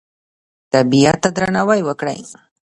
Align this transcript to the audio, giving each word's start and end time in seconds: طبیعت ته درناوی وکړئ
طبیعت 0.73 1.17
ته 1.23 1.29
درناوی 1.37 1.81
وکړئ 1.85 2.19